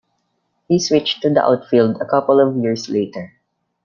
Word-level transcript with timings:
He 0.67 0.79
switched 0.79 1.21
to 1.21 1.29
the 1.29 1.43
outfield 1.45 2.01
a 2.01 2.07
couple 2.07 2.39
of 2.39 2.57
years 2.57 2.89
later. 2.89 3.33